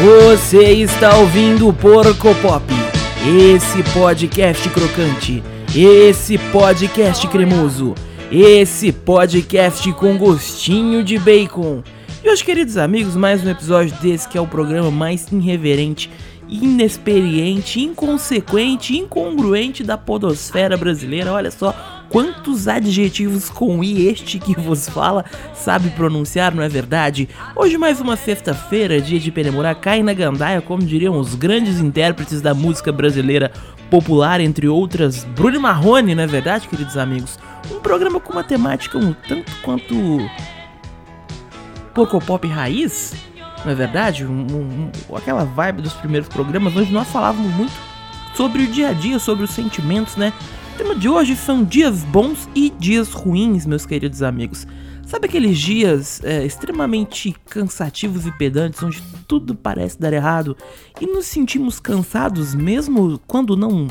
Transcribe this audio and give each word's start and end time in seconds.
Você 0.00 0.74
está 0.74 1.16
ouvindo 1.16 1.66
o 1.68 1.72
Porco 1.72 2.32
Pop, 2.36 2.64
esse 3.52 3.82
podcast 3.92 4.68
crocante, 4.70 5.42
esse 5.74 6.38
podcast 6.52 7.26
cremoso, 7.26 7.96
esse 8.30 8.92
podcast 8.92 9.92
com 9.94 10.16
gostinho 10.16 11.02
de 11.02 11.18
bacon. 11.18 11.82
E 12.22 12.30
hoje, 12.30 12.44
queridos 12.44 12.76
amigos, 12.76 13.16
mais 13.16 13.44
um 13.44 13.50
episódio 13.50 13.92
desse 14.00 14.28
que 14.28 14.38
é 14.38 14.40
o 14.40 14.46
programa 14.46 14.88
mais 14.88 15.26
irreverente, 15.32 16.08
inexperiente, 16.48 17.80
inconsequente, 17.80 18.96
incongruente 18.96 19.82
da 19.82 19.98
podosfera 19.98 20.76
brasileira. 20.76 21.32
Olha 21.32 21.50
só, 21.50 21.74
Quantos 22.10 22.66
adjetivos 22.66 23.50
com 23.50 23.84
i 23.84 24.06
este 24.06 24.38
que 24.38 24.58
vos 24.58 24.88
fala 24.88 25.26
sabe 25.54 25.90
pronunciar, 25.90 26.54
não 26.54 26.62
é 26.62 26.68
verdade? 26.68 27.28
Hoje 27.54 27.76
mais 27.76 28.00
uma 28.00 28.16
sexta-feira, 28.16 28.98
dia 28.98 29.20
de 29.20 29.30
Penemurá, 29.30 29.74
cai 29.74 30.02
na 30.02 30.14
gandaia, 30.14 30.62
como 30.62 30.82
diriam 30.82 31.18
os 31.18 31.34
grandes 31.34 31.80
intérpretes 31.80 32.40
da 32.40 32.54
música 32.54 32.90
brasileira 32.90 33.52
popular, 33.90 34.40
entre 34.40 34.66
outras, 34.68 35.24
Bruno 35.24 35.60
Marrone, 35.60 36.14
não 36.14 36.22
é 36.22 36.26
verdade, 36.26 36.66
queridos 36.66 36.96
amigos? 36.96 37.38
Um 37.70 37.80
programa 37.80 38.18
com 38.18 38.32
uma 38.32 38.44
temática 38.44 38.96
um 38.96 39.12
tanto 39.12 39.52
quanto 39.62 40.18
pop 42.24 42.48
raiz, 42.48 43.12
não 43.66 43.72
é 43.72 43.74
verdade? 43.74 44.24
Um, 44.24 44.46
um, 44.50 44.90
aquela 45.14 45.44
vibe 45.44 45.82
dos 45.82 45.92
primeiros 45.92 46.28
programas, 46.28 46.74
onde 46.74 46.90
nós 46.90 47.08
falávamos 47.08 47.52
muito 47.54 47.72
sobre 48.34 48.62
o 48.62 48.66
dia 48.66 48.90
a 48.90 48.92
dia, 48.92 49.18
sobre 49.18 49.44
os 49.44 49.50
sentimentos, 49.50 50.16
né? 50.16 50.32
Tema 50.78 50.94
de 50.94 51.08
hoje 51.08 51.34
são 51.34 51.64
dias 51.64 52.04
bons 52.04 52.48
e 52.54 52.70
dias 52.70 53.12
ruins, 53.12 53.66
meus 53.66 53.84
queridos 53.84 54.22
amigos. 54.22 54.64
Sabe 55.04 55.26
aqueles 55.26 55.58
dias 55.58 56.22
é, 56.22 56.46
extremamente 56.46 57.34
cansativos 57.50 58.26
e 58.26 58.30
pedantes, 58.38 58.80
onde 58.80 59.02
tudo 59.26 59.56
parece 59.56 59.98
dar 59.98 60.12
errado 60.12 60.56
e 61.00 61.06
nos 61.06 61.26
sentimos 61.26 61.80
cansados 61.80 62.54
mesmo 62.54 63.20
quando 63.26 63.56
não. 63.56 63.88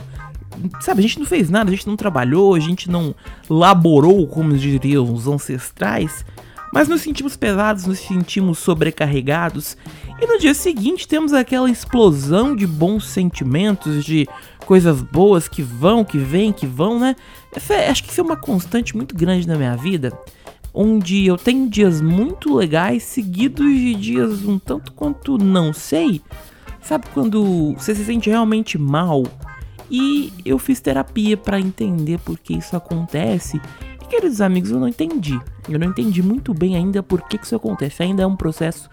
Sabe, 0.79 0.99
a 0.99 1.01
gente 1.01 1.19
não 1.19 1.25
fez 1.25 1.49
nada, 1.49 1.69
a 1.69 1.73
gente 1.75 1.87
não 1.87 1.97
trabalhou, 1.97 2.55
a 2.55 2.59
gente 2.59 2.89
não 2.89 3.13
laborou, 3.49 4.25
como 4.25 4.57
diriam 4.57 5.13
os 5.13 5.27
ancestrais, 5.27 6.23
mas 6.71 6.87
nos 6.87 7.01
sentimos 7.01 7.35
pesados, 7.35 7.85
nos 7.85 7.99
sentimos 7.99 8.59
sobrecarregados 8.59 9.75
e 10.21 10.25
no 10.25 10.39
dia 10.39 10.53
seguinte 10.53 11.07
temos 11.07 11.33
aquela 11.33 11.69
explosão 11.69 12.55
de 12.55 12.65
bons 12.65 13.05
sentimentos, 13.07 14.05
de 14.05 14.25
coisas 14.67 15.01
boas 15.01 15.47
que 15.47 15.61
vão, 15.61 16.03
que 16.03 16.17
vêm, 16.17 16.51
que 16.51 16.67
vão, 16.67 16.99
né? 16.99 17.15
Acho 17.89 18.03
que 18.03 18.11
isso 18.11 18.19
é 18.19 18.23
uma 18.23 18.35
constante 18.35 18.97
muito 18.97 19.15
grande 19.15 19.47
na 19.47 19.55
minha 19.55 19.77
vida. 19.77 20.11
Onde 20.73 21.25
eu 21.25 21.37
tenho 21.37 21.69
dias 21.69 22.01
muito 22.01 22.53
legais 22.53 23.03
seguidos 23.03 23.65
de 23.65 23.95
dias 23.95 24.43
um 24.43 24.59
tanto 24.59 24.91
quanto 24.91 25.37
não 25.37 25.71
sei. 25.71 26.21
Sabe 26.81 27.05
quando 27.13 27.75
você 27.75 27.95
se 27.95 28.03
sente 28.03 28.29
realmente 28.29 28.77
mal? 28.77 29.23
E 29.89 30.33
eu 30.43 30.59
fiz 30.59 30.81
terapia 30.81 31.37
para 31.37 31.61
entender 31.61 32.19
por 32.19 32.37
que 32.37 32.53
isso 32.53 32.75
acontece. 32.75 33.61
E 34.03 34.05
queridos 34.05 34.41
amigos, 34.41 34.69
eu 34.69 34.79
não 34.81 34.87
entendi. 34.89 35.39
Eu 35.69 35.79
não 35.79 35.87
entendi 35.87 36.21
muito 36.21 36.53
bem 36.53 36.75
ainda 36.75 37.01
por 37.01 37.21
que, 37.21 37.37
que 37.37 37.45
isso 37.45 37.55
acontece. 37.55 38.03
Ainda 38.03 38.23
é 38.23 38.27
um 38.27 38.35
processo 38.35 38.89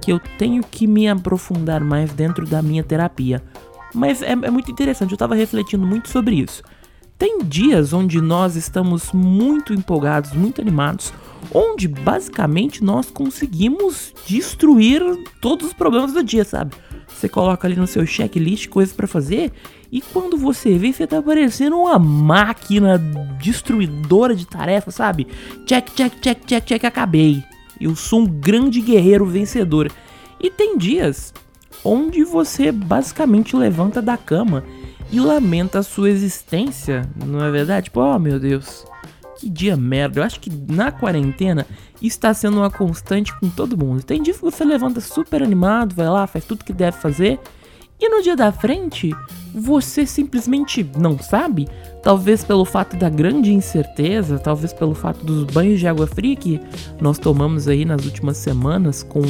que 0.00 0.12
eu 0.12 0.20
tenho 0.38 0.62
que 0.62 0.86
me 0.86 1.08
aprofundar 1.08 1.82
mais 1.82 2.12
dentro 2.12 2.46
da 2.46 2.62
minha 2.62 2.84
terapia. 2.84 3.42
Mas 3.94 4.22
é, 4.22 4.32
é 4.32 4.50
muito 4.50 4.70
interessante, 4.70 5.10
eu 5.10 5.16
estava 5.16 5.34
refletindo 5.34 5.86
muito 5.86 6.08
sobre 6.08 6.36
isso. 6.36 6.62
Tem 7.18 7.38
dias 7.42 7.94
onde 7.94 8.20
nós 8.20 8.56
estamos 8.56 9.10
muito 9.10 9.72
empolgados, 9.72 10.32
muito 10.32 10.60
animados, 10.60 11.14
onde 11.52 11.88
basicamente 11.88 12.84
nós 12.84 13.10
conseguimos 13.10 14.12
destruir 14.26 15.00
todos 15.40 15.68
os 15.68 15.72
problemas 15.72 16.12
do 16.12 16.22
dia, 16.22 16.44
sabe? 16.44 16.76
Você 17.08 17.26
coloca 17.26 17.66
ali 17.66 17.74
no 17.74 17.86
seu 17.86 18.04
checklist 18.04 18.68
coisas 18.68 18.94
para 18.94 19.06
fazer 19.06 19.50
e 19.90 20.02
quando 20.02 20.36
você 20.36 20.76
vê, 20.76 20.92
você 20.92 21.06
tá 21.06 21.22
parecendo 21.22 21.78
uma 21.78 21.98
máquina 21.98 22.98
destruidora 23.40 24.34
de 24.34 24.46
tarefas, 24.46 24.96
sabe? 24.96 25.26
Check, 25.64 25.94
check, 25.94 26.20
check, 26.20 26.44
check, 26.44 26.64
check, 26.66 26.84
acabei. 26.84 27.42
Eu 27.80 27.96
sou 27.96 28.20
um 28.20 28.26
grande 28.26 28.80
guerreiro 28.80 29.24
vencedor. 29.24 29.90
E 30.38 30.50
tem 30.50 30.76
dias 30.76 31.32
onde 31.86 32.24
você 32.24 32.72
basicamente 32.72 33.56
levanta 33.56 34.02
da 34.02 34.16
cama 34.16 34.64
e 35.10 35.20
lamenta 35.20 35.78
a 35.78 35.82
sua 35.82 36.10
existência, 36.10 37.02
não 37.24 37.44
é 37.44 37.50
verdade? 37.50 37.84
Tipo, 37.84 38.00
oh 38.00 38.18
meu 38.18 38.40
Deus, 38.40 38.84
que 39.38 39.48
dia 39.48 39.76
merda. 39.76 40.20
Eu 40.20 40.24
acho 40.24 40.40
que 40.40 40.50
na 40.50 40.90
quarentena 40.90 41.66
está 42.02 42.34
sendo 42.34 42.58
uma 42.58 42.70
constante 42.70 43.32
com 43.38 43.48
todo 43.48 43.78
mundo. 43.78 44.02
Tem 44.02 44.20
dia 44.20 44.34
que 44.34 44.40
você 44.40 44.64
levanta 44.64 45.00
super 45.00 45.42
animado, 45.42 45.94
vai 45.94 46.08
lá, 46.08 46.26
faz 46.26 46.44
tudo 46.44 46.64
que 46.64 46.72
deve 46.72 46.96
fazer 46.98 47.38
e 47.98 48.08
no 48.10 48.22
dia 48.22 48.36
da 48.36 48.52
frente, 48.52 49.10
você 49.54 50.04
simplesmente 50.04 50.86
não 50.98 51.18
sabe? 51.18 51.66
Talvez 52.02 52.44
pelo 52.44 52.64
fato 52.64 52.94
da 52.94 53.08
grande 53.08 53.52
incerteza, 53.52 54.38
talvez 54.38 54.72
pelo 54.74 54.94
fato 54.94 55.24
dos 55.24 55.44
banhos 55.44 55.80
de 55.80 55.88
água 55.88 56.06
fria 56.06 56.36
que 56.36 56.60
nós 57.00 57.18
tomamos 57.18 57.66
aí 57.66 57.86
nas 57.86 58.04
últimas 58.04 58.36
semanas 58.36 59.02
com 59.02 59.22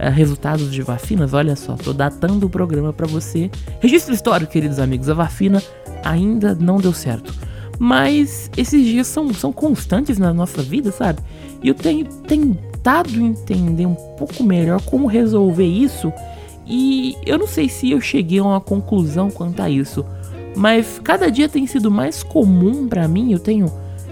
é, 0.00 0.08
resultados 0.08 0.72
de 0.72 0.82
vacinas. 0.82 1.32
Olha 1.32 1.54
só, 1.54 1.76
tô 1.76 1.92
datando 1.92 2.46
o 2.46 2.50
programa 2.50 2.92
para 2.92 3.06
você. 3.06 3.48
Registro 3.80 4.12
histórico, 4.12 4.50
queridos 4.50 4.80
amigos, 4.80 5.08
a 5.08 5.14
vacina 5.14 5.62
ainda 6.04 6.56
não 6.56 6.78
deu 6.78 6.92
certo. 6.92 7.32
Mas 7.78 8.50
esses 8.56 8.84
dias 8.84 9.06
são, 9.06 9.32
são 9.32 9.52
constantes 9.52 10.18
na 10.18 10.34
nossa 10.34 10.60
vida, 10.60 10.90
sabe? 10.90 11.20
E 11.62 11.68
eu 11.68 11.74
tenho 11.74 12.04
tentado 12.04 13.20
entender 13.20 13.86
um 13.86 13.94
pouco 13.94 14.42
melhor 14.42 14.82
como 14.82 15.06
resolver 15.06 15.66
isso 15.66 16.12
e 16.66 17.16
eu 17.26 17.38
não 17.38 17.46
sei 17.46 17.68
se 17.68 17.90
eu 17.90 18.00
cheguei 18.00 18.38
a 18.38 18.44
uma 18.44 18.60
conclusão 18.60 19.30
quanto 19.30 19.60
a 19.60 19.68
isso, 19.68 20.04
mas 20.56 21.00
cada 21.02 21.30
dia 21.30 21.48
tem 21.48 21.66
sido 21.66 21.90
mais 21.90 22.22
comum 22.22 22.88
para 22.88 23.08
mim. 23.08 23.32
Eu 23.32 23.38
tenho 23.38 23.66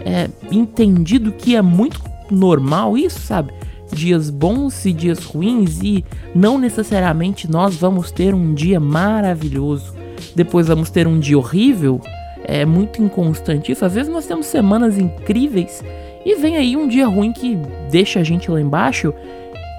é, 0.05 0.29
entendido 0.51 1.33
que 1.33 1.55
é 1.55 1.63
muito 1.63 2.01
normal 2.31 2.97
isso, 2.97 3.21
sabe? 3.21 3.53
Dias 3.93 4.31
bons 4.31 4.85
e 4.85 4.93
dias 4.93 5.25
ruins, 5.25 5.81
e 5.83 6.05
não 6.35 6.59
necessariamente 6.59 7.51
nós 7.51 7.75
vamos 7.75 8.11
ter 8.11 8.35
um 8.35 8.55
dia 8.55 8.79
maravilhoso, 8.79 9.95
depois 10.35 10.69
vamos 10.69 10.91
ter 10.91 11.07
um 11.07 11.19
dia 11.19 11.39
horrível. 11.39 12.01
É 12.45 12.65
muito 12.65 13.03
inconstante 13.03 13.71
isso. 13.71 13.85
Às 13.85 13.95
vezes 13.95 14.13
nós 14.13 14.27
temos 14.27 14.47
semanas 14.47 14.99
incríveis 14.99 15.85
e 16.25 16.35
vem 16.37 16.57
aí 16.57 16.77
um 16.77 16.89
dia 16.89 17.07
ruim 17.07 17.33
que 17.33 17.57
deixa 17.91 18.21
a 18.21 18.25
gente 18.25 18.51
lá 18.51 18.61
embaixo. 18.61 19.13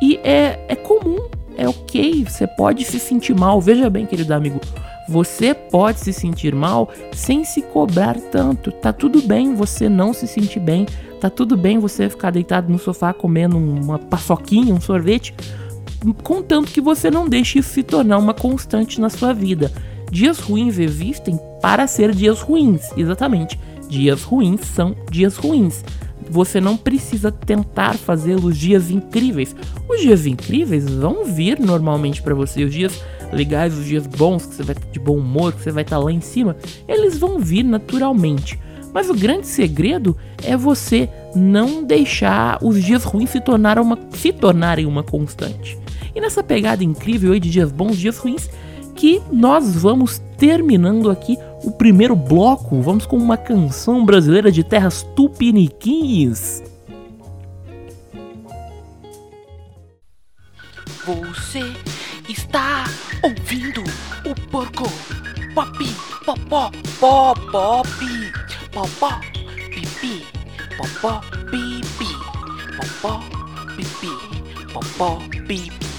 E 0.02 0.20
é, 0.24 0.60
é 0.68 0.76
comum 0.76 1.28
é 1.62 1.70
ok, 1.70 2.26
você 2.26 2.48
pode 2.48 2.84
se 2.84 3.00
sentir 3.00 3.36
mal. 3.36 3.62
Veja 3.62 3.88
bem, 3.88 4.08
querido 4.08 4.34
amigo, 4.34 4.60
você 5.08 5.54
pode 5.54 6.00
se 6.00 6.12
sentir 6.12 6.56
mal 6.56 6.90
sem 7.14 7.44
se 7.44 7.62
cobrar 7.62 8.16
tanto. 8.20 8.72
Tá 8.72 8.92
tudo 8.92 9.22
bem 9.22 9.54
você 9.54 9.88
não 9.88 10.12
se 10.12 10.26
sentir 10.28 10.60
bem. 10.60 10.88
Tá 11.20 11.30
tudo 11.30 11.56
bem 11.56 11.78
você 11.78 12.10
ficar 12.10 12.32
deitado 12.32 12.72
no 12.72 12.80
sofá 12.80 13.14
comendo 13.14 13.60
uma 13.60 14.00
paçoquinha, 14.00 14.74
um 14.74 14.82
sorvete, 14.82 15.36
contanto 16.24 16.72
que 16.72 16.82
você 16.82 17.12
não 17.12 17.30
deixe 17.30 17.60
isso 17.60 17.70
se 17.70 17.84
tornar 17.84 18.18
uma 18.18 18.34
constante 18.34 19.00
na 19.00 19.08
sua 19.08 19.32
vida. 19.32 19.72
Dias 20.12 20.40
ruins 20.40 20.80
existem 20.80 21.40
para 21.62 21.86
ser 21.86 22.12
dias 22.12 22.42
ruins, 22.42 22.90
exatamente. 22.98 23.60
Dias 23.88 24.24
ruins 24.24 24.62
são 24.62 24.96
dias 25.12 25.38
ruins. 25.38 25.84
Você 26.32 26.62
não 26.62 26.78
precisa 26.78 27.32
tentar 27.32 27.96
fazer 27.96 28.36
os 28.36 28.58
dias 28.58 28.90
incríveis. 28.90 29.54
Os 29.88 30.00
dias 30.00 30.26
incríveis 30.26 30.90
vão 30.90 31.26
vir 31.26 31.60
normalmente 31.60 32.22
para 32.22 32.34
você. 32.34 32.64
Os 32.64 32.74
dias 32.74 33.04
legais, 33.34 33.78
os 33.78 33.86
dias 33.86 34.08
bons, 34.08 34.46
que 34.46 34.56
você 34.56 34.64
vai 34.64 34.76
estar 34.76 34.90
de 34.90 35.00
bom 35.00 35.18
humor, 35.18 35.52
que 35.52 35.62
você 35.62 35.72
vai 35.72 35.84
estar 35.84 35.98
lá 35.98 36.12
em 36.12 36.22
cima, 36.22 36.56
eles 36.88 37.18
vão 37.18 37.38
vir 37.38 37.64
naturalmente. 37.64 38.58
Mas 38.94 39.10
o 39.10 39.14
grande 39.14 39.48
segredo 39.48 40.16
é 40.42 40.56
você 40.56 41.10
não 41.36 41.84
deixar 41.84 42.60
os 42.62 42.82
dias 42.82 43.04
ruins 43.04 43.30
se, 43.30 43.42
tornar 43.42 43.78
uma, 43.78 43.98
se 44.12 44.32
tornarem 44.32 44.86
uma 44.86 45.04
constante. 45.04 45.78
E 46.16 46.22
nessa 46.22 46.42
pegada 46.42 46.84
incrível 46.84 47.34
aí 47.34 47.40
de 47.40 47.50
dias 47.50 47.72
bons, 47.72 47.98
dias 47.98 48.18
ruins, 48.18 48.50
que 48.96 49.22
nós 49.32 49.76
vamos 49.76 50.22
terminando 50.38 51.10
aqui 51.10 51.38
o 51.64 51.72
primeiro 51.72 52.16
bloco. 52.16 52.82
Vamos 52.82 53.06
com 53.06 53.18
uma 53.18 53.38
canção 53.38 54.06
brasileira 54.06 54.52
de 54.52 54.64
terras 54.64 55.04
tupiniquins. 55.16 56.64
Você 61.06 61.64
está 62.30 62.86
ouvindo 63.24 63.84
o 64.26 64.50
porco 64.50 64.86
pop 65.54 65.86
popó 66.26 66.72
pop 67.00 67.42
pop 67.52 67.88
popó 68.72 69.20
pipi 69.70 70.26
popó 70.78 71.22
pipi 71.50 72.16
popó 72.78 73.20
pipi 73.76 74.72
popó 74.72 75.18
pipi 75.48 75.92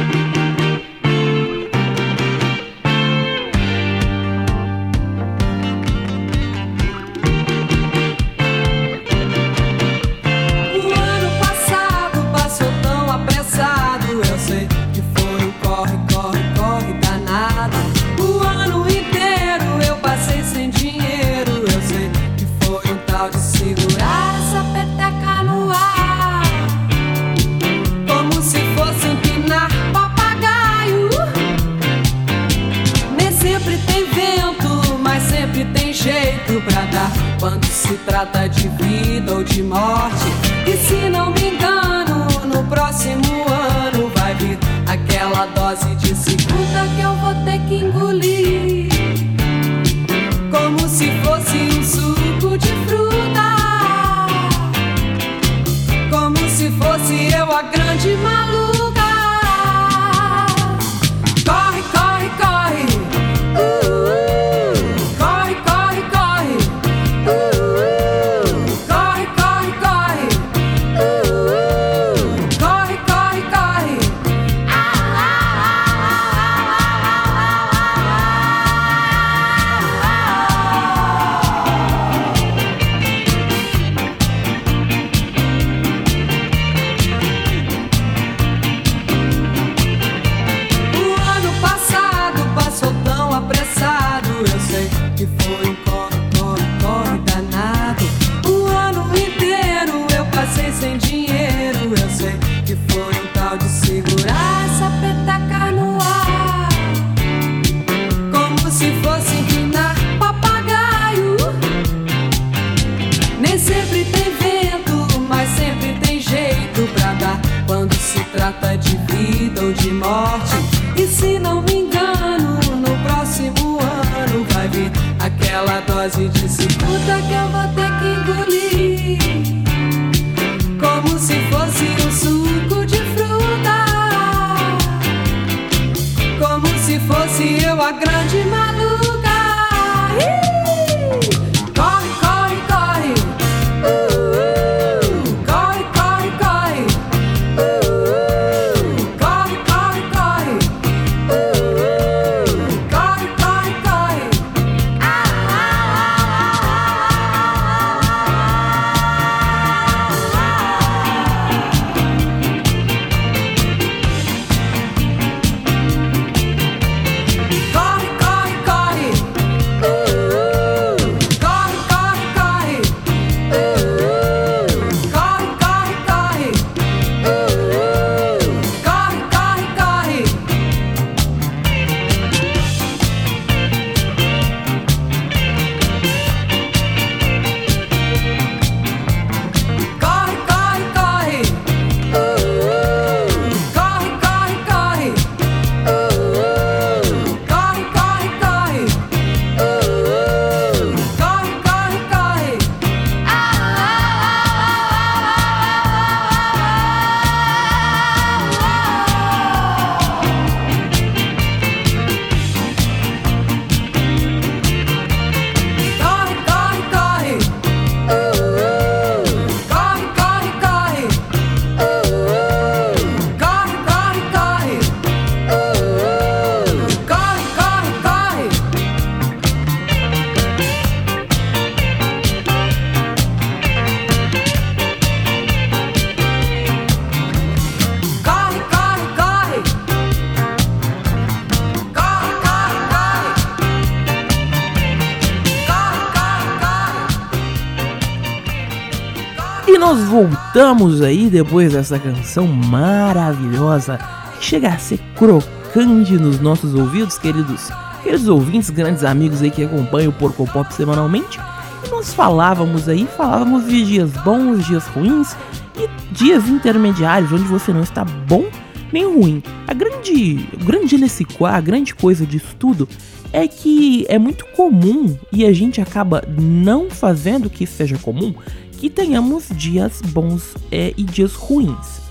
E 249.68 249.78
nós 249.78 250.00
voltamos 250.06 251.02
aí 251.02 251.30
depois 251.30 251.74
dessa 251.74 252.00
canção 252.00 252.48
maravilhosa 252.48 254.00
que 254.40 254.46
chega 254.46 254.70
a 254.70 254.78
ser 254.78 254.98
crocante 255.14 256.14
nos 256.14 256.40
nossos 256.40 256.74
ouvidos, 256.74 257.18
queridos, 257.18 257.70
queridos 258.02 258.30
ouvintes, 258.30 258.70
grandes 258.70 259.04
amigos 259.04 259.42
aí 259.42 259.52
que 259.52 259.66
acompanham 259.66 260.10
o 260.10 260.14
Porco 260.14 260.48
Pop 260.48 260.74
semanalmente. 260.74 261.38
E 261.86 261.90
nós 261.90 262.14
falávamos 262.14 262.88
aí, 262.88 263.06
falávamos 263.18 263.68
de 263.68 263.86
dias 263.86 264.12
bons, 264.24 264.66
dias 264.66 264.88
ruins 264.88 265.36
e 265.76 265.90
dias 266.14 266.48
intermediários 266.48 267.34
onde 267.34 267.44
você 267.44 267.74
não 267.74 267.82
está 267.82 268.06
bom 268.06 268.46
nem 268.94 269.06
ruim. 269.06 269.44
A 269.68 269.74
grande, 269.74 270.48
o 270.54 270.64
grande 270.64 270.98
nesse 270.98 271.28
a 271.42 271.60
grande 271.60 271.94
coisa 271.94 272.26
disso 272.26 272.56
tudo 272.58 272.88
é 273.34 273.46
que 273.48 274.06
é 274.08 274.18
muito 274.18 274.46
comum 274.56 275.18
e 275.32 275.46
a 275.46 275.52
gente 275.52 275.82
acaba 275.82 276.24
não 276.40 276.90
fazendo 276.90 277.50
que 277.50 277.68
seja 277.68 277.98
comum 277.98 278.34
que 278.78 278.90
tenhamos 278.90 279.50
dias 279.50 280.02
bons 280.08 280.56
é, 280.72 280.94
e 280.96 281.04
dias 281.04 281.34
ruins. 281.34 282.02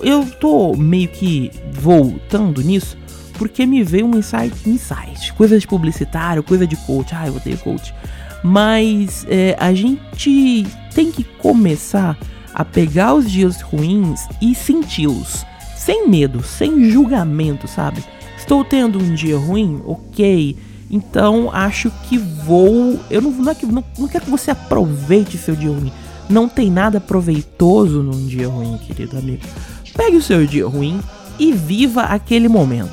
Eu 0.00 0.24
tô 0.26 0.74
meio 0.74 1.08
que 1.08 1.50
voltando 1.72 2.62
nisso 2.62 2.96
porque 3.38 3.66
me 3.66 3.82
veio 3.82 4.06
um 4.06 4.16
insight, 4.16 4.54
insight 4.68 5.32
coisa 5.34 5.58
de 5.58 5.66
publicitário, 5.66 6.42
coisa 6.42 6.66
de 6.66 6.76
coach. 6.76 7.14
Ah, 7.14 7.26
eu 7.26 7.34
odeio 7.34 7.58
coach. 7.58 7.92
Mas 8.44 9.26
é, 9.28 9.56
a 9.58 9.72
gente 9.74 10.64
tem 10.94 11.10
que 11.10 11.24
começar 11.24 12.16
a 12.54 12.64
pegar 12.64 13.14
os 13.14 13.30
dias 13.30 13.60
ruins 13.60 14.20
e 14.40 14.54
senti-los. 14.54 15.44
Sem 15.76 16.08
medo, 16.08 16.42
sem 16.42 16.90
julgamento, 16.90 17.66
sabe? 17.66 18.04
Estou 18.36 18.64
tendo 18.64 19.00
um 19.00 19.14
dia 19.14 19.36
ruim? 19.36 19.80
Ok. 19.84 20.56
Então 20.92 21.50
acho 21.50 21.90
que 22.06 22.18
vou. 22.18 23.00
Eu 23.10 23.22
não, 23.22 23.30
não, 23.30 23.50
é 23.50 23.54
que, 23.54 23.64
não, 23.64 23.82
não 23.98 24.06
quero 24.06 24.26
que 24.26 24.30
você 24.30 24.50
aproveite 24.50 25.38
seu 25.38 25.56
dia 25.56 25.70
ruim. 25.70 25.90
Não 26.28 26.48
tem 26.48 26.70
nada 26.70 27.00
proveitoso 27.00 28.02
num 28.02 28.26
dia 28.26 28.46
ruim, 28.46 28.76
querido 28.76 29.18
amigo. 29.18 29.42
Pegue 29.96 30.18
o 30.18 30.22
seu 30.22 30.46
dia 30.46 30.66
ruim 30.66 31.00
e 31.38 31.50
viva 31.50 32.02
aquele 32.02 32.46
momento. 32.46 32.92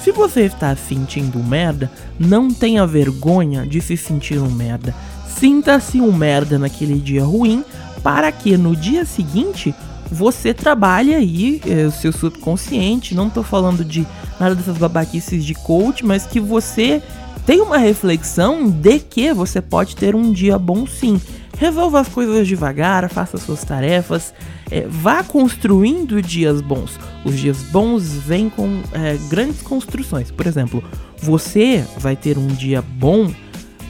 Se 0.00 0.12
você 0.12 0.42
está 0.42 0.74
sentindo 0.76 1.38
merda, 1.42 1.90
não 2.18 2.48
tenha 2.48 2.86
vergonha 2.86 3.66
de 3.66 3.80
se 3.80 3.96
sentir 3.96 4.38
um 4.38 4.50
merda. 4.50 4.94
Sinta-se 5.26 6.00
um 6.00 6.12
merda 6.12 6.58
naquele 6.58 6.98
dia 6.98 7.24
ruim 7.24 7.64
para 8.02 8.30
que 8.30 8.56
no 8.56 8.74
dia 8.76 9.04
seguinte 9.04 9.74
você 10.10 10.54
trabalhe 10.54 11.14
aí 11.14 11.60
é, 11.66 11.86
o 11.86 11.90
seu 11.90 12.12
subconsciente. 12.12 13.14
Não 13.14 13.28
tô 13.28 13.42
falando 13.42 13.84
de 13.84 14.06
nada 14.38 14.54
dessas 14.54 14.78
babaquices 14.78 15.44
de 15.44 15.54
coach, 15.54 16.04
mas 16.04 16.24
que 16.24 16.38
você 16.38 17.02
tem 17.46 17.60
uma 17.60 17.78
reflexão 17.78 18.68
de 18.68 18.98
que 18.98 19.32
você 19.32 19.62
pode 19.62 19.94
ter 19.94 20.16
um 20.16 20.32
dia 20.32 20.58
bom 20.58 20.84
sim. 20.84 21.20
Resolva 21.56 22.00
as 22.00 22.08
coisas 22.08 22.46
devagar, 22.46 23.08
faça 23.08 23.38
suas 23.38 23.62
tarefas, 23.64 24.34
é, 24.68 24.80
vá 24.88 25.22
construindo 25.22 26.20
dias 26.20 26.60
bons. 26.60 26.98
Os 27.24 27.38
dias 27.38 27.62
bons 27.70 28.02
vêm 28.14 28.50
com 28.50 28.82
é, 28.92 29.16
grandes 29.30 29.62
construções. 29.62 30.30
Por 30.32 30.44
exemplo, 30.44 30.82
você 31.22 31.84
vai 31.98 32.16
ter 32.16 32.36
um 32.36 32.48
dia 32.48 32.82
bom 32.82 33.32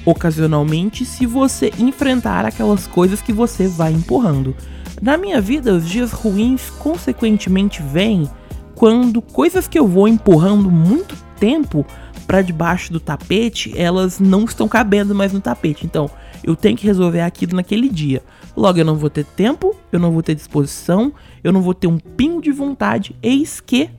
ocasionalmente 0.05 1.07
se 1.07 1.25
você 1.25 1.73
enfrentar 1.79 2.45
aquelas 2.45 2.87
coisas 2.87 3.23
que 3.23 3.33
você 3.33 3.67
vai 3.67 3.91
empurrando. 3.91 4.55
Na 5.01 5.17
minha 5.17 5.41
vida, 5.41 5.73
os 5.73 5.89
dias 5.89 6.13
ruins 6.13 6.69
consequentemente 6.79 7.83
vêm 7.83 8.29
quando 8.75 9.23
coisas 9.23 9.67
que 9.67 9.79
eu 9.79 9.89
vou 9.89 10.07
empurrando 10.07 10.71
muito 10.71 11.17
tempo 11.41 11.85
para 12.27 12.43
debaixo 12.43 12.93
do 12.93 12.99
tapete, 12.99 13.73
elas 13.77 14.19
não 14.19 14.45
estão 14.45 14.67
cabendo 14.69 15.15
mais 15.15 15.33
no 15.33 15.41
tapete. 15.41 15.87
Então, 15.87 16.11
eu 16.43 16.57
tenho 16.57 16.77
que 16.77 16.87
resolver 16.87 17.21
aquilo 17.21 17.57
naquele 17.57 17.89
dia. 17.89 18.23
Logo, 18.57 18.79
eu 18.79 18.85
não 18.85 18.97
vou 18.97 19.11
ter 19.11 19.25
tempo, 19.25 19.75
eu 19.93 19.99
não 19.99 20.11
vou 20.11 20.23
ter 20.23 20.35
disposição, 20.35 21.13
eu 21.43 21.53
não 21.53 21.63
vou 21.63 21.75
ter 21.75 21.87
um 21.87 21.99
pingo 21.99 22.43
de 22.43 22.51
vontade. 22.51 23.15
Eis 23.23 23.61
que. 23.61 23.91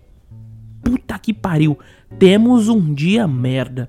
Puta 0.84 1.18
que 1.20 1.34
pariu! 1.34 1.78
Temos 2.18 2.70
um 2.70 2.94
dia 2.94 3.28
merda. 3.28 3.88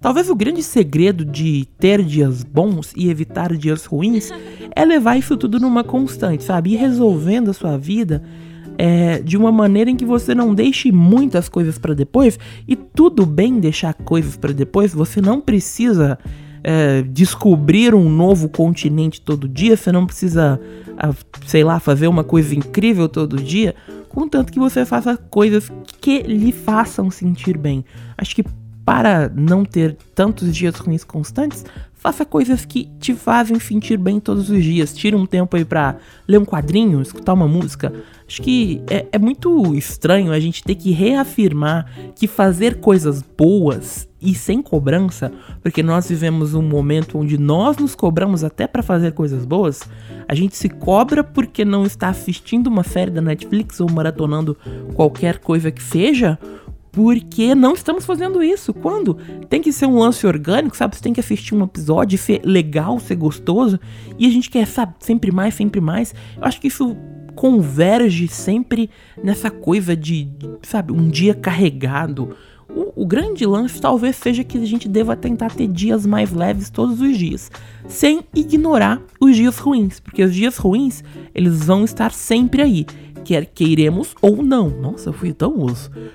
Talvez 0.00 0.30
o 0.30 0.34
grande 0.34 0.62
segredo 0.62 1.24
de 1.24 1.66
ter 1.78 2.04
dias 2.04 2.44
bons 2.44 2.92
e 2.96 3.10
evitar 3.10 3.56
dias 3.56 3.84
ruins 3.84 4.30
é 4.74 4.84
levar 4.84 5.16
isso 5.16 5.36
tudo 5.36 5.58
numa 5.58 5.82
constante, 5.82 6.44
sabe? 6.44 6.74
Ir 6.74 6.76
resolvendo 6.76 7.50
a 7.50 7.54
sua 7.54 7.76
vida 7.76 8.22
é, 8.78 9.18
de 9.18 9.36
uma 9.36 9.50
maneira 9.50 9.90
em 9.90 9.96
que 9.96 10.04
você 10.04 10.36
não 10.36 10.54
deixe 10.54 10.92
muitas 10.92 11.48
coisas 11.48 11.76
para 11.76 11.92
depois 11.92 12.38
e 12.66 12.76
tudo 12.76 13.26
bem 13.26 13.58
deixar 13.58 13.92
coisas 13.92 14.36
para 14.36 14.52
depois. 14.52 14.94
Você 14.94 15.20
não 15.20 15.40
precisa 15.40 16.16
é, 16.62 17.02
descobrir 17.02 17.92
um 17.92 18.08
novo 18.08 18.48
continente 18.48 19.20
todo 19.20 19.48
dia, 19.48 19.76
você 19.76 19.90
não 19.90 20.06
precisa, 20.06 20.60
sei 21.44 21.64
lá, 21.64 21.80
fazer 21.80 22.06
uma 22.06 22.22
coisa 22.22 22.54
incrível 22.54 23.08
todo 23.08 23.36
dia, 23.42 23.74
contanto 24.08 24.52
que 24.52 24.58
você 24.60 24.84
faça 24.86 25.16
coisas 25.16 25.70
que 26.00 26.22
lhe 26.22 26.52
façam 26.52 27.10
sentir 27.10 27.58
bem. 27.58 27.84
Acho 28.16 28.36
que 28.36 28.44
para 28.88 29.30
não 29.36 29.66
ter 29.66 29.98
tantos 30.14 30.56
dias 30.56 30.76
ruins 30.76 31.04
constantes, 31.04 31.62
faça 31.92 32.24
coisas 32.24 32.64
que 32.64 32.88
te 32.98 33.12
fazem 33.12 33.60
sentir 33.60 33.98
bem 33.98 34.18
todos 34.18 34.48
os 34.48 34.64
dias. 34.64 34.96
Tire 34.96 35.14
um 35.14 35.26
tempo 35.26 35.58
aí 35.58 35.62
pra 35.62 35.96
ler 36.26 36.38
um 36.38 36.44
quadrinho, 36.46 37.02
escutar 37.02 37.34
uma 37.34 37.46
música. 37.46 37.92
Acho 38.26 38.40
que 38.40 38.80
é, 38.88 39.04
é 39.12 39.18
muito 39.18 39.74
estranho 39.74 40.32
a 40.32 40.40
gente 40.40 40.64
ter 40.64 40.74
que 40.74 40.90
reafirmar 40.90 41.84
que 42.14 42.26
fazer 42.26 42.80
coisas 42.80 43.20
boas 43.20 44.08
e 44.22 44.34
sem 44.34 44.62
cobrança, 44.62 45.30
porque 45.62 45.82
nós 45.82 46.08
vivemos 46.08 46.54
um 46.54 46.62
momento 46.62 47.18
onde 47.18 47.36
nós 47.36 47.76
nos 47.76 47.94
cobramos 47.94 48.42
até 48.42 48.66
para 48.66 48.82
fazer 48.82 49.12
coisas 49.12 49.44
boas. 49.44 49.82
A 50.26 50.34
gente 50.34 50.56
se 50.56 50.70
cobra 50.70 51.22
porque 51.22 51.62
não 51.62 51.84
está 51.84 52.08
assistindo 52.08 52.68
uma 52.68 52.84
série 52.84 53.10
da 53.10 53.20
Netflix 53.20 53.80
ou 53.80 53.90
maratonando 53.90 54.56
qualquer 54.94 55.40
coisa 55.40 55.70
que 55.70 55.82
seja, 55.82 56.38
porque 56.90 57.54
não 57.54 57.74
estamos 57.74 58.04
fazendo 58.04 58.42
isso. 58.42 58.72
Quando? 58.72 59.14
Tem 59.48 59.60
que 59.60 59.72
ser 59.72 59.86
um 59.86 59.98
lance 59.98 60.26
orgânico, 60.26 60.76
sabe? 60.76 60.96
Você 60.96 61.02
tem 61.02 61.12
que 61.12 61.20
assistir 61.20 61.54
um 61.54 61.64
episódio, 61.64 62.18
ser 62.18 62.40
legal, 62.44 62.98
ser 62.98 63.16
gostoso. 63.16 63.78
E 64.18 64.26
a 64.26 64.30
gente 64.30 64.50
quer, 64.50 64.66
sabe, 64.66 64.94
sempre 65.00 65.30
mais, 65.30 65.54
sempre 65.54 65.80
mais. 65.80 66.14
Eu 66.36 66.44
acho 66.44 66.60
que 66.60 66.68
isso 66.68 66.96
converge 67.34 68.26
sempre 68.26 68.90
nessa 69.22 69.48
coisa 69.48 69.94
de, 69.94 70.28
sabe, 70.62 70.92
um 70.92 71.08
dia 71.08 71.34
carregado. 71.34 72.36
O, 72.68 73.02
o, 73.02 73.06
grande 73.06 73.46
lance 73.46 73.80
talvez 73.80 74.16
seja 74.16 74.44
que 74.44 74.58
a 74.58 74.64
gente 74.64 74.88
deva 74.88 75.16
tentar 75.16 75.52
ter 75.52 75.68
dias 75.68 76.04
mais 76.04 76.32
leves 76.32 76.68
todos 76.68 77.00
os 77.00 77.16
dias, 77.16 77.50
sem 77.86 78.20
ignorar 78.34 79.00
os 79.18 79.34
dias 79.36 79.56
ruins, 79.56 80.00
porque 80.00 80.22
os 80.22 80.34
dias 80.34 80.58
ruins 80.58 81.02
eles 81.34 81.64
vão 81.64 81.84
estar 81.84 82.12
sempre 82.12 82.60
aí 82.60 82.84
quer 83.28 83.44
queiremos 83.44 84.14
ou 84.22 84.42
não. 84.42 84.70
Nossa, 84.70 85.10
eu 85.10 85.12
fui 85.12 85.34
tão 85.34 85.66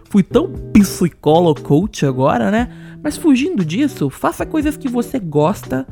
fui 0.10 0.24
tão 0.24 0.52
psicólogo 0.74 1.62
coach 1.62 2.08
agora, 2.08 2.50
né? 2.50 2.70
Mas 3.04 3.18
fugindo 3.18 3.64
disso, 3.64 4.10
faça 4.10 4.48
coisas 4.48 4.76
que 4.76 4.90
você 4.90 5.20
gosta 5.20 5.86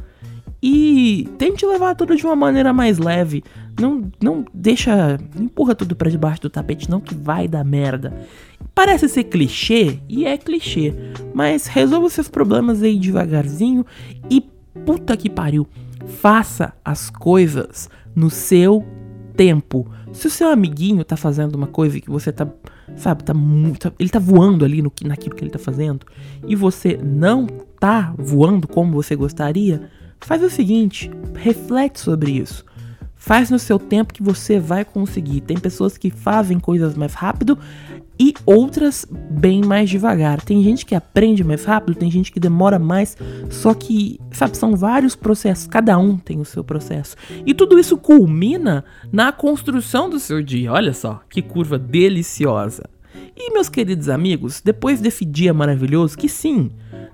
e 0.63 1.29
tente 1.37 1.63
levar 1.63 1.93
tudo 1.93 2.15
de 2.15 2.25
uma 2.25 2.35
maneira 2.35 2.73
mais 2.73 2.97
leve. 2.97 3.43
Não, 3.79 4.09
não 4.19 4.43
deixa, 4.51 5.19
empurra 5.39 5.75
tudo 5.75 5.95
para 5.95 6.09
debaixo 6.09 6.41
do 6.41 6.49
tapete 6.49 6.89
não 6.89 6.99
que 6.99 7.13
vai 7.13 7.47
dar 7.47 7.63
merda. 7.63 8.11
Parece 8.73 9.07
ser 9.07 9.25
clichê 9.25 9.99
e 10.09 10.25
é 10.25 10.39
clichê, 10.39 10.91
mas 11.35 11.67
resolva 11.67 12.09
seus 12.09 12.29
problemas 12.29 12.81
aí 12.81 12.97
devagarzinho 12.97 13.85
e 14.27 14.41
puta 14.83 15.15
que 15.15 15.29
pariu, 15.29 15.67
faça 16.19 16.73
as 16.83 17.11
coisas 17.11 17.87
no 18.15 18.31
seu 18.31 18.83
tempo. 19.35 19.89
Se 20.13 20.27
o 20.27 20.29
seu 20.29 20.49
amiguinho 20.49 21.03
tá 21.03 21.15
fazendo 21.17 21.55
uma 21.55 21.67
coisa 21.67 21.99
que 21.99 22.09
você 22.09 22.31
tá, 22.31 22.47
sabe, 22.95 23.23
tá 23.23 23.33
muito. 23.33 23.91
Ele 23.99 24.09
tá 24.09 24.19
voando 24.19 24.65
ali 24.65 24.81
no, 24.81 24.91
naquilo 25.03 25.35
que 25.35 25.43
ele 25.43 25.51
tá 25.51 25.59
fazendo 25.59 26.05
e 26.47 26.55
você 26.55 26.99
não 27.01 27.47
tá 27.79 28.13
voando 28.17 28.67
como 28.67 28.93
você 28.93 29.15
gostaria, 29.15 29.89
faz 30.19 30.43
o 30.43 30.49
seguinte: 30.49 31.09
reflete 31.35 31.99
sobre 31.99 32.31
isso. 32.31 32.65
Faz 33.15 33.51
no 33.51 33.59
seu 33.59 33.77
tempo 33.77 34.13
que 34.13 34.23
você 34.23 34.59
vai 34.59 34.83
conseguir. 34.83 35.41
Tem 35.41 35.57
pessoas 35.57 35.95
que 35.95 36.09
fazem 36.09 36.59
coisas 36.59 36.95
mais 36.95 37.13
rápido 37.13 37.57
e 38.21 38.35
outras 38.45 39.03
bem 39.31 39.63
mais 39.63 39.89
devagar. 39.89 40.39
Tem 40.43 40.61
gente 40.61 40.85
que 40.85 40.93
aprende 40.93 41.43
mais 41.43 41.65
rápido, 41.65 41.97
tem 41.97 42.11
gente 42.11 42.31
que 42.31 42.39
demora 42.39 42.77
mais, 42.77 43.17
só 43.49 43.73
que, 43.73 44.19
sabe, 44.31 44.55
são 44.55 44.75
vários 44.75 45.15
processos, 45.15 45.65
cada 45.65 45.97
um 45.97 46.15
tem 46.19 46.39
o 46.39 46.45
seu 46.45 46.63
processo. 46.63 47.15
E 47.43 47.51
tudo 47.51 47.79
isso 47.79 47.97
culmina 47.97 48.85
na 49.11 49.31
construção 49.31 50.07
do 50.07 50.19
seu 50.19 50.39
dia. 50.43 50.71
Olha 50.71 50.93
só, 50.93 51.19
que 51.31 51.41
curva 51.41 51.79
deliciosa. 51.79 52.87
E 53.35 53.51
meus 53.51 53.69
queridos 53.69 54.07
amigos, 54.07 54.61
depois 54.63 55.01
desse 55.01 55.25
dia 55.25 55.51
maravilhoso, 55.51 56.15
que 56.15 56.29
sim, 56.29 56.69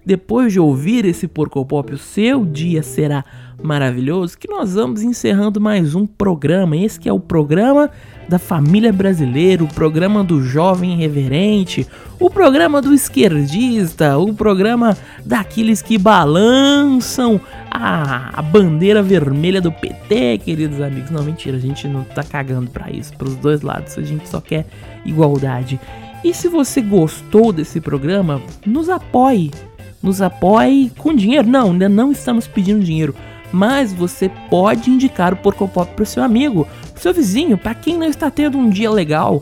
depois 0.07 0.53
de 0.53 0.59
ouvir 0.59 1.03
esse 1.03 1.27
porco 1.27 1.65
pop, 1.65 1.93
o 1.93 1.97
seu 1.97 2.45
dia 2.45 2.81
será 2.81 3.25
maravilhoso, 3.61 4.37
que 4.37 4.49
nós 4.49 4.73
vamos 4.73 5.01
encerrando 5.01 5.59
mais 5.59 5.95
um 5.95 6.07
programa. 6.07 6.77
Esse 6.77 6.97
que 6.97 7.09
é 7.09 7.11
o 7.11 7.19
programa 7.19 7.91
da 8.29 8.39
família 8.39 8.93
brasileira, 8.93 9.65
o 9.65 9.67
programa 9.67 10.23
do 10.23 10.41
jovem 10.41 10.95
reverente, 10.95 11.85
o 12.17 12.29
programa 12.29 12.81
do 12.81 12.93
esquerdista, 12.93 14.17
o 14.17 14.33
programa 14.33 14.97
daqueles 15.25 15.81
que 15.81 15.97
balançam 15.97 17.41
a, 17.69 18.39
a 18.39 18.41
bandeira 18.41 19.03
vermelha 19.03 19.59
do 19.59 19.73
PT, 19.73 20.37
queridos 20.37 20.79
amigos. 20.79 21.11
Não, 21.11 21.21
mentira, 21.21 21.57
a 21.57 21.59
gente 21.59 21.85
não 21.85 22.05
tá 22.05 22.23
cagando 22.23 22.69
para 22.69 22.89
isso, 22.89 23.11
pros 23.17 23.35
dois 23.35 23.61
lados, 23.61 23.97
a 23.97 24.01
gente 24.01 24.29
só 24.29 24.39
quer 24.39 24.65
igualdade. 25.03 25.77
E 26.23 26.33
se 26.33 26.47
você 26.47 26.81
gostou 26.81 27.51
desse 27.51 27.81
programa, 27.81 28.41
nos 28.65 28.87
apoie. 28.87 29.51
Nos 30.07 30.21
apoie 30.21 30.89
com 30.97 31.13
dinheiro. 31.13 31.47
Não, 31.47 31.71
ainda 31.71 31.89
não 31.89 32.11
estamos 32.11 32.47
pedindo 32.47 32.83
dinheiro 32.83 33.13
mas 33.51 33.93
você 33.93 34.29
pode 34.49 34.89
indicar 34.89 35.33
o 35.33 35.37
Porco 35.37 35.67
Pop 35.67 35.89
para 35.95 36.03
o 36.03 36.05
seu 36.05 36.21
amigo, 36.21 36.67
pro 36.91 37.01
seu 37.01 37.13
vizinho, 37.13 37.57
para 37.57 37.73
quem 37.73 37.97
não 37.97 38.07
está 38.07 38.29
tendo 38.29 38.57
um 38.57 38.69
dia 38.69 38.91
legal. 38.91 39.41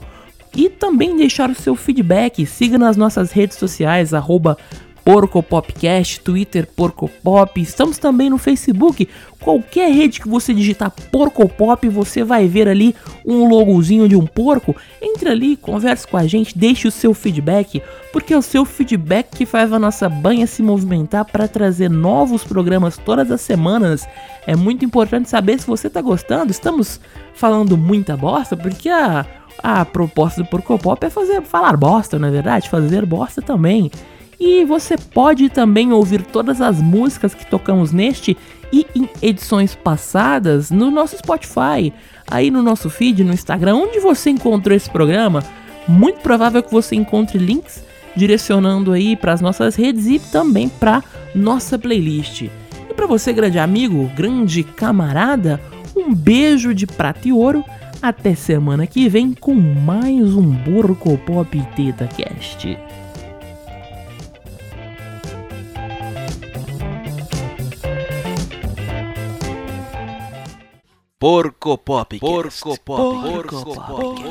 E 0.55 0.69
também 0.69 1.17
deixar 1.17 1.50
o 1.50 1.55
seu 1.55 1.75
feedback. 1.75 2.45
Siga 2.45 2.77
nas 2.77 2.95
nossas 2.95 3.31
redes 3.31 3.57
sociais, 3.57 4.13
arroba 4.13 4.57
PorcoPopcast, 5.05 6.19
Twitter 6.21 6.65
PorcoPop. 6.65 7.62
Estamos 7.62 8.00
também 8.00 8.27
no 8.27 8.39
Facebook. 8.39 9.07
Qualquer 9.39 9.93
rede 9.93 10.19
que 10.19 10.27
você 10.27 10.51
digitar 10.51 10.89
PorcoPop, 11.12 11.88
você 11.88 12.24
vai 12.24 12.47
ver 12.47 12.67
ali 12.67 12.95
um 13.24 13.47
logozinho 13.47 14.09
de 14.09 14.15
um 14.15 14.25
porco. 14.25 14.75
Entre 15.00 15.29
ali, 15.29 15.55
converse 15.55 16.07
com 16.07 16.17
a 16.17 16.25
gente, 16.25 16.57
deixe 16.57 16.88
o 16.88 16.91
seu 16.91 17.13
feedback, 17.13 17.83
porque 18.12 18.33
é 18.33 18.38
o 18.38 18.41
seu 18.41 18.65
feedback 18.65 19.38
que 19.38 19.45
faz 19.45 19.71
a 19.71 19.77
nossa 19.77 20.09
banha 20.09 20.47
se 20.47 20.63
movimentar 20.63 21.24
para 21.24 21.47
trazer 21.47 21.88
novos 21.88 22.43
programas 22.43 22.97
todas 22.97 23.29
as 23.29 23.41
semanas. 23.41 24.07
É 24.47 24.55
muito 24.55 24.83
importante 24.83 25.29
saber 25.29 25.59
se 25.59 25.67
você 25.67 25.85
está 25.85 26.01
gostando. 26.01 26.50
Estamos 26.50 27.00
falando 27.35 27.77
muita 27.77 28.17
bosta, 28.17 28.57
porque 28.57 28.89
a, 28.89 29.24
a 29.62 29.85
proposta 29.85 30.41
do 30.41 30.50
PorcoPop 30.50 31.05
é 31.05 31.12
fazer 31.12 31.43
falar 31.43 31.77
bosta, 31.77 32.17
na 32.17 32.29
é 32.29 32.31
verdade, 32.31 32.71
fazer 32.71 33.05
bosta 33.05 33.39
também. 33.39 33.91
E 34.39 34.65
você 34.65 34.97
pode 34.97 35.49
também 35.49 35.91
ouvir 35.93 36.21
todas 36.21 36.61
as 36.61 36.81
músicas 36.81 37.33
que 37.33 37.45
tocamos 37.45 37.91
neste 37.91 38.37
e 38.71 38.85
em 38.95 39.09
edições 39.21 39.75
passadas 39.75 40.71
no 40.71 40.91
nosso 40.91 41.17
Spotify, 41.17 41.93
aí 42.29 42.51
no 42.51 42.61
nosso 42.61 42.89
feed, 42.89 43.23
no 43.23 43.33
Instagram, 43.33 43.75
onde 43.75 43.99
você 43.99 44.29
encontrou 44.29 44.75
esse 44.75 44.89
programa. 44.89 45.43
Muito 45.87 46.19
provável 46.19 46.61
que 46.61 46.71
você 46.71 46.95
encontre 46.95 47.37
links 47.37 47.83
direcionando 48.15 48.91
aí 48.91 49.15
para 49.15 49.33
as 49.33 49.41
nossas 49.41 49.75
redes 49.75 50.07
e 50.07 50.19
também 50.19 50.69
para 50.69 51.03
nossa 51.33 51.77
playlist. 51.77 52.43
E 52.43 52.93
para 52.95 53.05
você, 53.05 53.33
grande 53.33 53.59
amigo, 53.59 54.09
grande 54.15 54.63
camarada, 54.63 55.61
um 55.95 56.13
beijo 56.13 56.73
de 56.73 56.87
prata 56.87 57.27
e 57.27 57.33
ouro. 57.33 57.63
Até 58.01 58.35
semana 58.35 58.85
que 58.85 59.09
vem 59.09 59.33
com 59.33 59.53
mais 59.53 60.33
um 60.35 60.49
Burco 60.49 61.17
Pop 61.19 61.61
Teta 61.75 62.07
Cast. 62.07 62.77
Porco 71.25 71.75
Pop. 71.79 72.20
Porco 72.20 72.77
Pop. 72.86 72.86
Porco 72.86 73.65
Pop. 73.74 74.22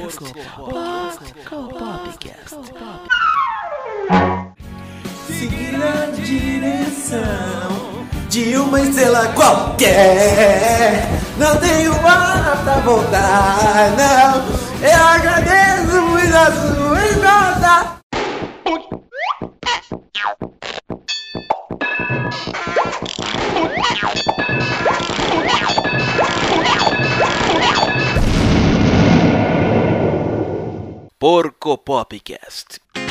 Porco 0.55 1.35
Popcast. 1.77 2.55
Seguir 5.27 5.73
na 5.77 6.07
direção 6.23 8.07
de 8.31 8.57
uma 8.59 8.81
estrela 8.81 9.27
qualquer. 9.35 11.09
Não 11.37 11.57
tenho 11.57 11.91
hora 11.95 12.57
pra 12.63 12.75
voltar, 12.85 13.91
não. 13.99 14.89
Eu 14.89 15.05
agradeço 15.05 16.01
muito 16.01 16.37
a 16.37 16.53
sua 16.53 17.11
Porco 31.25 31.78
Popcast. 31.78 33.03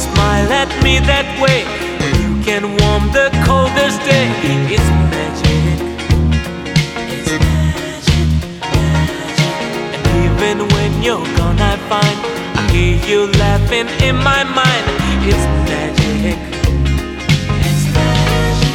Smile 0.00 0.50
at 0.52 0.70
me 0.82 0.98
that 1.12 1.28
way, 1.44 1.60
you 2.24 2.32
can 2.42 2.64
warm 2.80 3.04
the 3.12 3.28
coldest 3.44 4.00
day. 4.08 4.26
It's 4.72 4.88
magic. 5.12 5.76
It's 7.16 7.32
magic, 7.44 8.24
magic. 8.64 9.56
And 9.94 10.04
even 10.24 10.56
when 10.74 10.90
you're 11.04 11.28
gone, 11.36 11.60
I 11.60 11.76
find 11.90 12.16
I 12.56 12.62
hear 12.72 12.96
you 13.10 13.20
laughing 13.44 13.88
in 14.08 14.16
my 14.16 14.42
mind. 14.44 14.84
It's 15.28 15.44
magic. 15.68 16.38
It's 17.68 17.84
magic, 17.92 18.74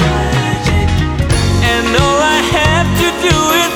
magic. 0.00 0.88
And 1.72 1.86
all 2.00 2.20
I 2.36 2.40
have 2.58 2.88
to 3.02 3.08
do 3.28 3.36
is 3.62 3.71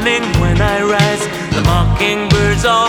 morning 0.00 0.40
when 0.40 0.58
I 0.62 0.82
rise, 0.82 1.26
the 1.54 1.62
mockingbirds 1.62 2.64
all 2.64 2.88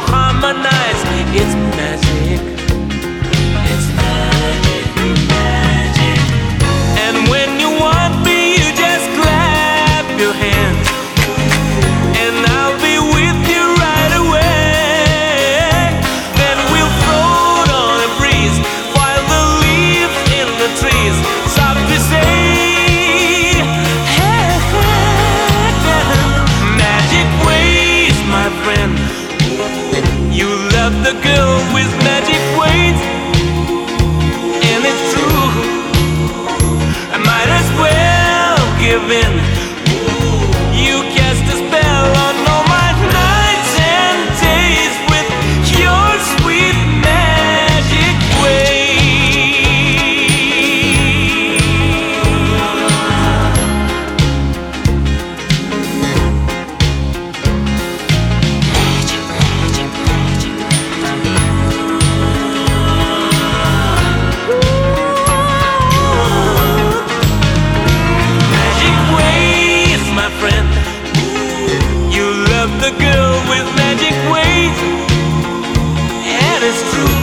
true. 76.92 77.18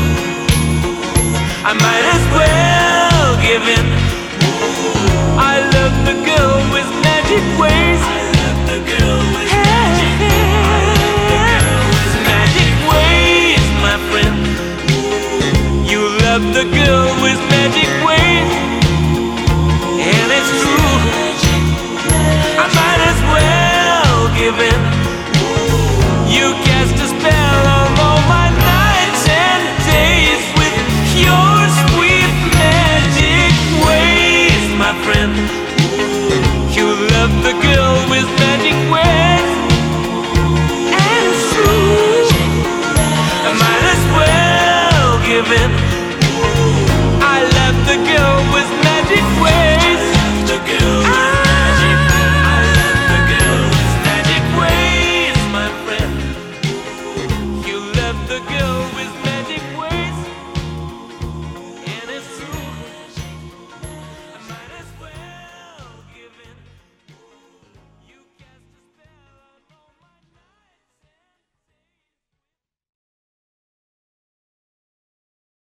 I 1.71 1.73
might 1.85 2.05
as 2.17 2.25
well 2.39 3.37
give 3.43 3.65
in. 3.77 3.87
I 5.39 5.61
love 5.77 5.95
the 6.09 6.17
girl 6.29 6.57
with 6.75 6.89
magic 7.03 7.45
ways. 7.59 8.01
I 8.03 8.21
love 8.41 8.61
the 8.73 8.81
girl 8.91 9.21
with 9.35 9.51
magic 9.67 10.15
ways. 10.31 11.19
Magic 12.31 12.71
my 13.87 13.97
friend. 14.11 14.37
You 15.87 16.01
love 16.25 16.45
the 16.55 16.65
girl 16.79 17.09